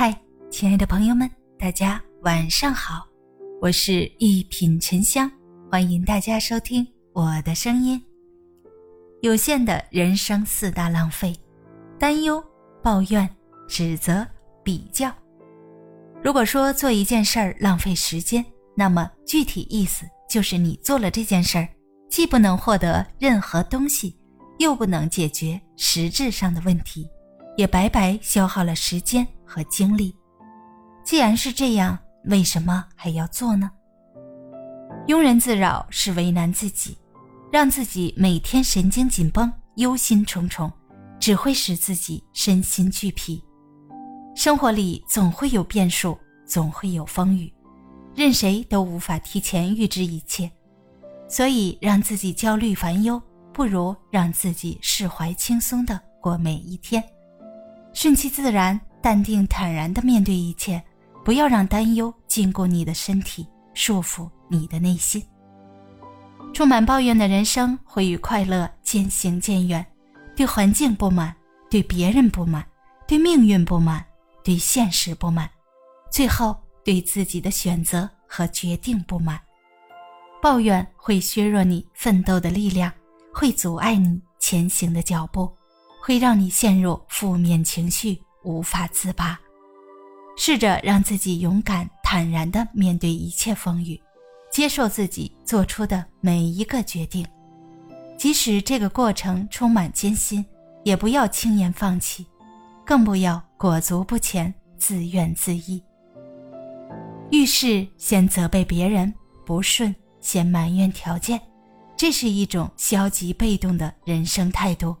[0.00, 0.16] 嗨，
[0.48, 3.04] 亲爱的朋友们，大家晚上好，
[3.60, 5.28] 我是一品沉香，
[5.68, 8.00] 欢迎大家收听我的声音。
[9.22, 11.34] 有限的人生四大浪费：
[11.98, 12.40] 担忧、
[12.80, 13.28] 抱怨、
[13.66, 14.24] 指责、
[14.62, 15.12] 比较。
[16.22, 18.44] 如果说做一件事儿浪费时间，
[18.76, 21.68] 那么具体意思就是你做了这件事儿，
[22.08, 24.16] 既不能获得任何东西，
[24.60, 27.04] 又不能解决实质上的问题，
[27.56, 29.26] 也白白消耗了时间。
[29.48, 30.14] 和精力，
[31.02, 33.70] 既然是这样，为什么还要做呢？
[35.06, 36.98] 庸人自扰是为难自己，
[37.50, 40.70] 让自己每天神经紧绷、忧心忡忡，
[41.18, 43.42] 只会使自己身心俱疲。
[44.36, 47.50] 生活里总会有变数，总会有风雨，
[48.14, 50.50] 任谁都无法提前预知一切，
[51.26, 53.20] 所以让自己焦虑烦忧，
[53.52, 57.02] 不如让自己释怀轻松的过每一天，
[57.94, 58.78] 顺其自然。
[59.00, 60.82] 淡定坦然地面对一切，
[61.24, 65.22] 不要让担忧禁锢你的身体，束缚你的内心。
[66.54, 69.84] 充满抱怨的人生会与快乐渐行渐远，
[70.34, 71.34] 对环境不满，
[71.70, 72.66] 对别人不满，
[73.06, 74.04] 对命运不满，
[74.42, 75.48] 对现实不满，
[76.10, 79.38] 最后对自己的选择和决定不满。
[80.40, 82.90] 抱怨会削弱你奋斗的力量，
[83.34, 85.52] 会阻碍你前行的脚步，
[86.02, 88.20] 会让你陷入负面情绪。
[88.44, 89.38] 无法自拔，
[90.36, 94.00] 试着让自己勇敢坦然地面对一切风雨，
[94.50, 97.26] 接受自己做出的每一个决定，
[98.16, 100.44] 即使这个过程充满艰辛，
[100.84, 102.26] 也不要轻言放弃，
[102.84, 105.82] 更不要裹足不前、自怨自艾。
[107.30, 109.12] 遇事先责备别人，
[109.44, 111.38] 不顺先埋怨条件，
[111.96, 114.96] 这是一种消极被动的人生态度，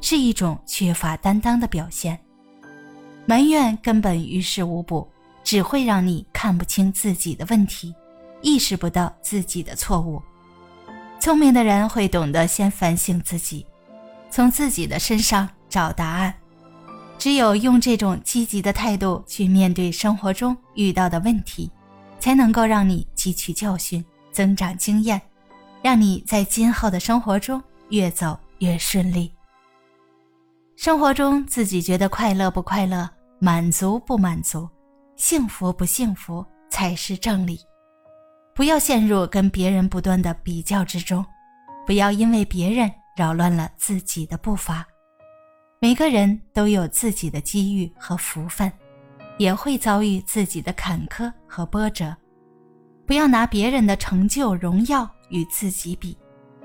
[0.00, 2.18] 是一种缺乏担当的表现。
[3.26, 5.06] 埋怨根本于事无补，
[5.42, 7.94] 只会让你看不清自己的问题，
[8.40, 10.22] 意识不到自己的错误。
[11.18, 13.66] 聪明的人会懂得先反省自己，
[14.30, 16.32] 从自己的身上找答案。
[17.18, 21.68] 只有用这种积极的态度去面对生活中遇到的问题，
[22.20, 25.20] 才能够让你汲取教训，增长经验，
[25.82, 29.32] 让你在今后的生活中越走越顺利。
[30.76, 33.08] 生活中自己觉得快乐不快乐？
[33.38, 34.68] 满足不满足，
[35.16, 37.60] 幸福不幸福才是正理。
[38.54, 41.24] 不要陷入跟别人不断的比较之中，
[41.86, 44.86] 不要因为别人扰乱了自己的步伐。
[45.78, 48.72] 每个人都有自己的机遇和福分，
[49.36, 52.16] 也会遭遇自己的坎坷和波折。
[53.06, 56.16] 不要拿别人的成就荣耀与自己比，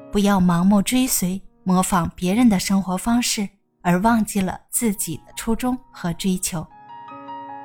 [0.10, 3.48] 不要盲目追随模仿别人的生活方式。
[3.82, 6.66] 而忘记了自己的初衷和追求，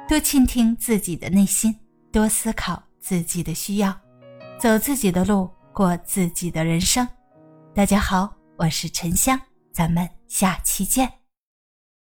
[0.09, 1.79] 多倾听自己的内心，
[2.13, 3.97] 多思考自己的需要，
[4.59, 7.07] 走自己的路，过自己的人生。
[7.75, 9.39] 大家好，我是沉香，
[9.73, 11.26] 咱们下期见。